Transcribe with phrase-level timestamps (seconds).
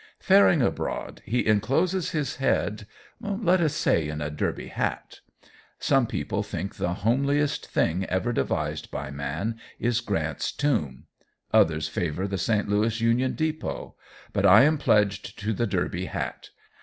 [0.17, 2.87] Faring abroad, he encloses his head,
[3.19, 5.19] let us say in a derby hat.
[5.77, 11.03] Some people think the homeliest thing ever devised by man is Grant's Tomb.
[11.53, 12.67] Others favor the St.
[12.67, 13.93] Louis Union Depot.
[14.33, 16.49] But I am pledged to the derby hat.